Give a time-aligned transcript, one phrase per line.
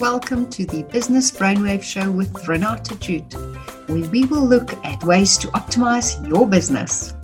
[0.00, 3.32] welcome to the Business Brainwave Show with Renata Jute,
[3.88, 7.14] where we will look at ways to optimize your business.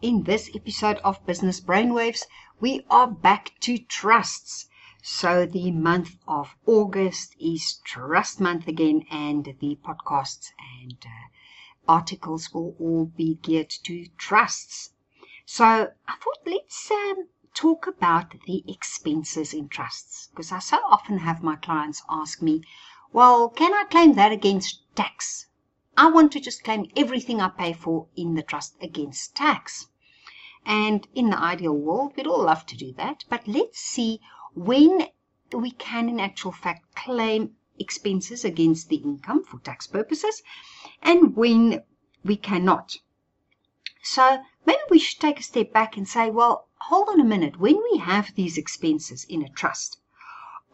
[0.00, 2.22] In this episode of Business Brainwaves,
[2.60, 4.68] we are back to trusts.
[5.02, 11.28] So, the month of August is Trust Month again, and the podcasts and uh,
[11.86, 14.94] articles will all be geared to trusts.
[15.44, 21.18] So, I thought let's um, talk about the expenses in trusts because I so often
[21.18, 22.62] have my clients ask me,
[23.12, 25.46] well, can I claim that against tax?
[25.96, 29.88] I want to just claim everything I pay for in the trust against tax.
[30.64, 33.24] And in the ideal world, we'd all love to do that.
[33.28, 34.20] But let's see
[34.54, 35.08] when
[35.52, 40.42] we can, in actual fact, claim expenses against the income for tax purposes
[41.02, 41.82] and when
[42.24, 42.96] we cannot.
[44.02, 47.60] So maybe we should take a step back and say, well, hold on a minute.
[47.60, 50.00] When we have these expenses in a trust,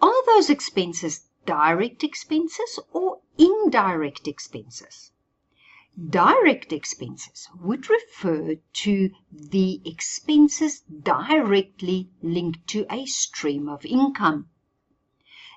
[0.00, 5.12] are those expenses direct expenses or indirect expenses?
[5.98, 14.48] Direct expenses would refer to the expenses directly linked to a stream of income.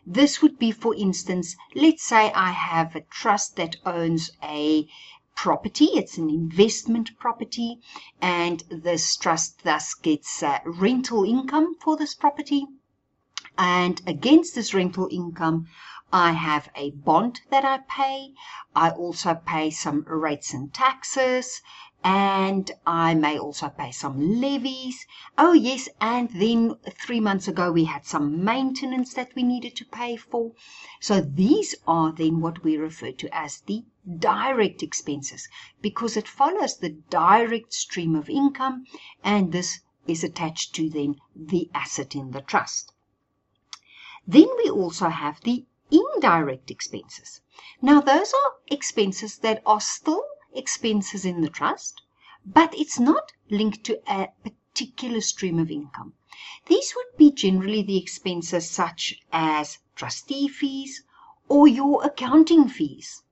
[0.06, 4.90] This would be, for instance, let's say I have a trust that owns a
[5.36, 5.86] property.
[5.86, 7.80] It's an investment property,
[8.22, 12.68] and this trust thus gets uh, rental income for this property.
[13.58, 15.68] And against this rental income,
[16.14, 18.34] I have a bond that I pay.
[18.76, 21.62] I also pay some rates and taxes
[22.04, 25.06] and I may also pay some levies.
[25.38, 29.86] Oh, yes, and then three months ago we had some maintenance that we needed to
[29.86, 30.54] pay for.
[31.00, 33.84] So these are then what we refer to as the
[34.18, 35.48] direct expenses
[35.82, 38.86] because it follows the direct stream of income
[39.24, 42.94] and this is attached to then the asset in the trust.
[44.28, 47.42] Then we also have the indirect expenses.
[47.82, 52.02] Now, those are expenses that are still expenses in the trust,
[52.46, 56.14] but it's not linked to a particular stream of income.
[56.68, 61.04] These would be generally the expenses such as trustee fees
[61.48, 63.24] or your accounting fees.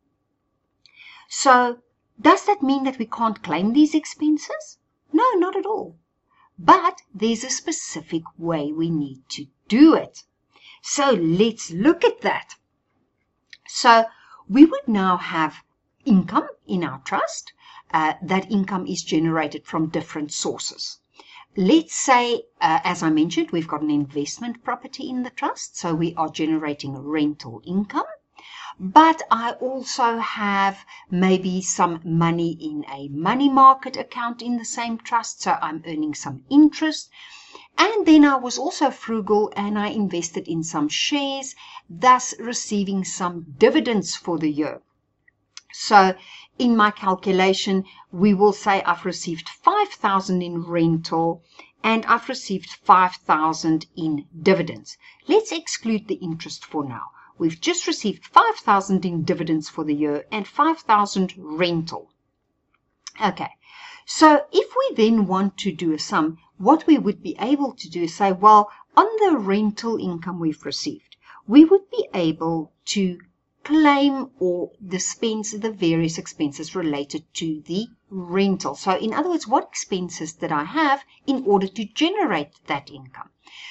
[1.31, 1.84] So,
[2.19, 4.79] does that mean that we can't claim these expenses?
[5.13, 5.95] No, not at all.
[6.57, 10.23] But there's a specific way we need to do it.
[10.81, 12.56] So let's look at that.
[13.68, 14.06] So
[14.50, 15.63] we would now have
[16.03, 17.53] income in our trust.
[17.94, 21.00] Uh, that income is generated from different sources.
[21.56, 25.94] Let's say, uh, as I mentioned, we've got an investment property in the trust, so
[25.94, 28.06] we are generating rental income.
[28.81, 35.00] But I also have maybe some money in a money market account in the same
[35.00, 37.09] trust, so I'm earning some interest.
[37.78, 41.56] And then I was also frugal and I invested in some shares,
[41.89, 44.81] thus receiving some dividends for the year.
[45.73, 46.16] So
[46.57, 51.44] in my calculation, we will say I've received 5,000 in rental
[51.84, 54.97] and I've received 5,000 in dividends.
[55.28, 57.12] Let's exclude the interest for now.
[57.39, 62.11] We've just received 5,000 in dividends for the year and 5,000 rental.
[63.19, 63.51] Okay.
[64.05, 67.89] So if we then want to do a sum, what we would be able to
[67.89, 71.16] do is say, well, on the rental income we've received,
[71.47, 73.19] we would be able to
[73.63, 78.75] claim or dispense the various expenses related to the rental.
[78.75, 83.29] So in other words, what expenses did I have in order to generate that income?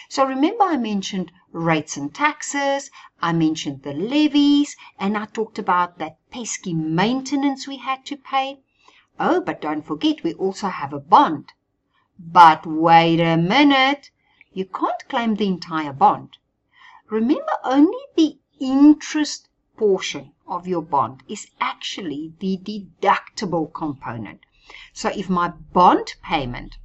[0.09, 5.99] So remember I mentioned rates and taxes, I mentioned the levies, and I talked about
[5.99, 8.61] that pesky maintenance we had to pay.
[9.19, 11.53] Oh, but don't forget we also have a bond.
[12.19, 14.11] But wait a minute,
[14.53, 16.37] you can't claim the entire bond.
[17.09, 24.41] Remember only the interest portion of your bond is actually the deductible component.
[24.93, 26.77] So if my bond payment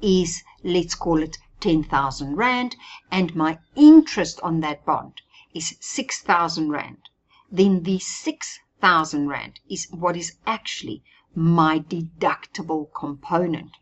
[0.00, 2.76] is, let's call it 10,000 Rand,
[3.10, 5.22] and my interest on that bond
[5.54, 7.08] is 6,000 Rand,
[7.50, 11.02] then the 6,000 Rand is what is actually
[11.34, 13.78] my deductible component.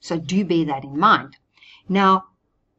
[0.00, 1.36] So do bear that in mind.
[1.88, 2.24] Now,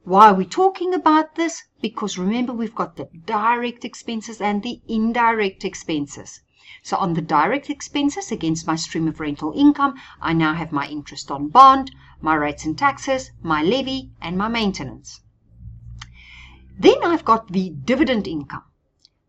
[0.03, 1.63] why are we talking about this?
[1.79, 6.41] Because remember, we've got the direct expenses and the indirect expenses.
[6.83, 10.87] So on the direct expenses against my stream of rental income, I now have my
[10.87, 11.89] interest on bond,
[12.25, 15.21] my rates and taxes, my levy, and my maintenance.
[16.75, 18.63] Then I've got the dividend income.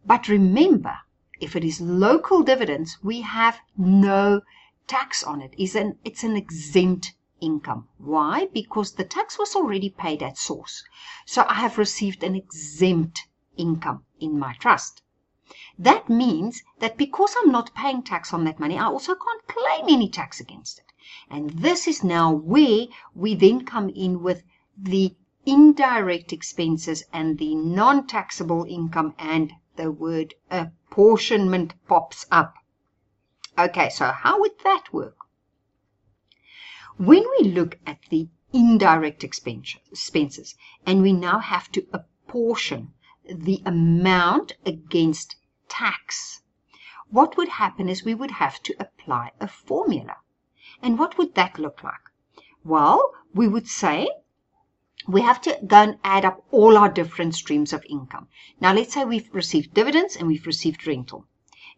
[0.06, 0.96] But remember,
[1.38, 4.40] if it is local dividends, we have no
[4.86, 5.52] tax on it.
[5.58, 7.86] It's an, it's an exempt income.
[7.98, 8.46] Why?
[8.54, 10.82] Because the tax was already paid at source.
[11.26, 13.28] So I have received an exempt
[13.58, 15.02] income in my trust.
[15.78, 19.84] That means that because I'm not paying tax on that money, I also can't claim
[19.86, 20.86] any tax against it.
[21.30, 24.42] And this is now where we then come in with
[24.76, 25.14] the
[25.44, 32.54] indirect expenses and the non taxable income, and the word apportionment pops up.
[33.56, 35.16] Okay, so how would that work?
[36.96, 40.54] When we look at the indirect expenses
[40.84, 42.94] and we now have to apportion
[43.24, 45.36] the amount against
[45.68, 46.42] tax,
[47.08, 50.16] what would happen is we would have to apply a formula.
[50.82, 52.10] And what would that look like?
[52.64, 54.08] Well, we would say
[55.08, 58.28] we have to go and add up all our different streams of income.
[58.60, 61.26] Now, let's say we've received dividends and we've received rental.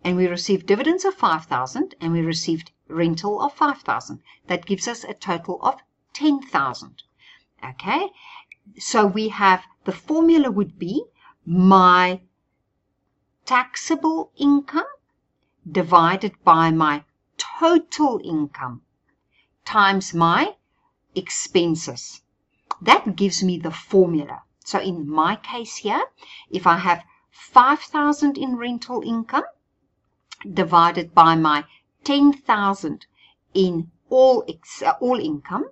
[0.03, 4.23] And we received dividends of 5,000 and we received rental of 5,000.
[4.47, 5.81] That gives us a total of
[6.15, 7.03] 10,000.
[7.63, 8.09] Okay?
[8.79, 11.05] So we have the formula would be
[11.45, 12.21] my
[13.45, 14.87] taxable income
[15.71, 17.05] divided by my
[17.37, 18.83] total income
[19.69, 20.57] times my
[21.15, 22.23] expenses.
[22.81, 24.43] That gives me the formula.
[24.65, 26.07] So in my case here,
[26.49, 29.45] if I have 5,000 in rental income
[30.51, 31.67] divided by my
[32.05, 33.07] 10,000
[33.53, 34.47] in all,
[34.83, 35.67] uh, all income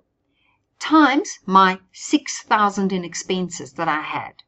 [0.77, 4.43] times my 6,000 in expenses that I had.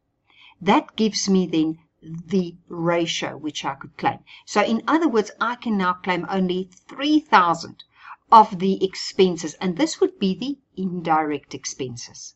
[0.61, 4.19] That gives me then the ratio which I could claim.
[4.45, 7.83] So in other words, I can now claim only 3,000
[8.31, 12.35] of the expenses, and this would be the indirect expenses.